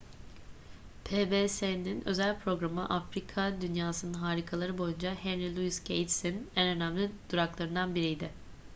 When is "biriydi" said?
7.95-8.29